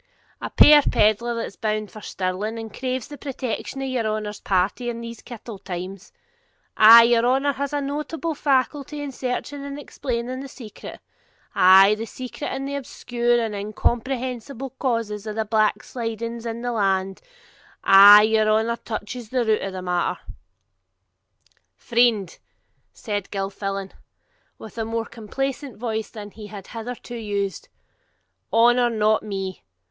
'A 0.41 0.49
puir 0.57 0.81
pedlar, 0.81 1.35
that's 1.35 1.55
bound 1.55 1.91
for 1.91 2.01
Stirling, 2.01 2.57
and 2.57 2.73
craves 2.73 3.07
the 3.07 3.19
protection 3.19 3.83
of 3.83 3.87
your 3.87 4.07
honour's 4.07 4.39
party 4.41 4.89
in 4.89 4.99
these 4.99 5.21
kittle 5.21 5.59
times. 5.59 6.11
Ah' 6.75 7.03
your 7.03 7.23
honour 7.23 7.53
has 7.53 7.71
a 7.71 7.79
notable 7.81 8.33
faculty 8.33 8.99
in 8.99 9.11
searching 9.11 9.63
and 9.63 9.77
explaining 9.77 10.39
the 10.39 10.47
secret, 10.47 11.01
ay, 11.53 11.93
the 11.93 12.07
secret 12.07 12.47
and 12.47 12.67
obscure 12.67 13.39
and 13.39 13.53
incomprehensible 13.53 14.71
causes 14.71 15.27
of 15.27 15.35
the 15.35 15.45
backslidings 15.45 16.47
of 16.47 16.59
the 16.63 16.71
land; 16.71 17.21
ay, 17.83 18.23
your 18.23 18.49
honour 18.49 18.77
touches 18.77 19.29
the 19.29 19.45
root 19.45 19.61
o' 19.61 19.69
the 19.69 19.83
matter.' 19.83 20.19
'Friend,' 21.75 22.39
said 22.91 23.29
Gilfillan, 23.29 23.91
with 24.57 24.79
a 24.79 24.83
more 24.83 25.05
complacent 25.05 25.77
voice 25.77 26.09
than 26.09 26.31
he 26.31 26.47
had 26.47 26.65
hitherto 26.65 27.15
used, 27.17 27.69
'honour 28.51 28.89
not 28.89 29.21
me. 29.21 29.61